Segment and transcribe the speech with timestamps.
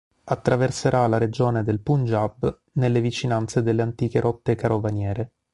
[0.23, 5.33] Attraverserà la regione del Punjab nelle vicinanze delle antiche rotte carovaniere.